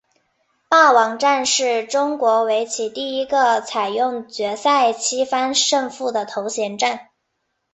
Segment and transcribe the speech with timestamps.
[0.67, 7.09] 霸王战是中国围棋第一个采用决赛七番胜负的头衔战。